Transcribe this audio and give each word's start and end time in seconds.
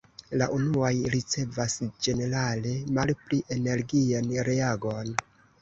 La 0.41 0.45
unuaj 0.53 0.89
ricevas 1.15 1.75
ĝenerale 2.07 2.73
malpli 2.97 3.43
energian 3.59 4.33
reagon. 4.49 5.17